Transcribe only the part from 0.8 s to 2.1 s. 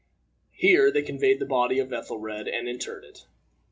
they conveyed the body of